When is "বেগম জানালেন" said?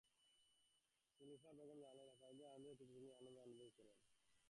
1.57-2.07